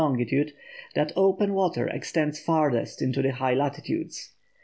longitude 0.01 0.51
that 0.95 1.11
open 1.15 1.53
water 1.53 1.87
extends 1.89 2.39
farthest 2.39 3.03
into 3.03 3.21
the 3.21 3.33
high 3.33 3.53
latitudes. 3.53 4.31